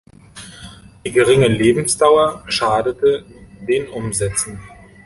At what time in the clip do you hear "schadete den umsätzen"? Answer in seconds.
2.47-4.59